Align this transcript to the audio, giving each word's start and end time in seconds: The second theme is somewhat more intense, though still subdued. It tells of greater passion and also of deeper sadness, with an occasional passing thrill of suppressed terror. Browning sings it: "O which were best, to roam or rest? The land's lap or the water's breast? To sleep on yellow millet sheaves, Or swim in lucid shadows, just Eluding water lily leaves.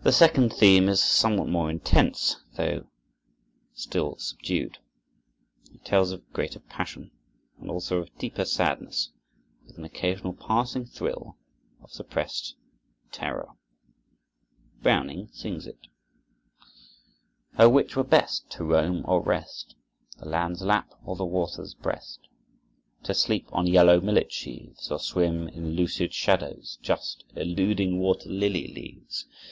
The 0.00 0.12
second 0.12 0.50
theme 0.52 0.88
is 0.88 1.02
somewhat 1.02 1.48
more 1.48 1.68
intense, 1.68 2.36
though 2.56 2.86
still 3.74 4.14
subdued. 4.16 4.78
It 5.74 5.84
tells 5.84 6.12
of 6.12 6.32
greater 6.32 6.60
passion 6.60 7.10
and 7.60 7.68
also 7.68 7.98
of 7.98 8.16
deeper 8.16 8.44
sadness, 8.44 9.10
with 9.66 9.76
an 9.76 9.82
occasional 9.84 10.34
passing 10.34 10.86
thrill 10.86 11.36
of 11.82 11.90
suppressed 11.90 12.54
terror. 13.10 13.48
Browning 14.82 15.30
sings 15.32 15.66
it: 15.66 15.88
"O 17.58 17.68
which 17.68 17.96
were 17.96 18.04
best, 18.04 18.48
to 18.52 18.62
roam 18.64 19.04
or 19.04 19.20
rest? 19.20 19.74
The 20.20 20.28
land's 20.28 20.62
lap 20.62 20.92
or 21.04 21.16
the 21.16 21.26
water's 21.26 21.74
breast? 21.74 22.20
To 23.02 23.14
sleep 23.14 23.48
on 23.50 23.66
yellow 23.66 24.00
millet 24.00 24.30
sheaves, 24.30 24.92
Or 24.92 25.00
swim 25.00 25.48
in 25.48 25.72
lucid 25.72 26.14
shadows, 26.14 26.78
just 26.82 27.24
Eluding 27.34 27.98
water 27.98 28.28
lily 28.28 28.68
leaves. 28.68 29.26